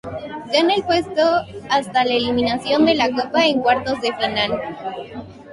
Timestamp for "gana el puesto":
0.51-1.21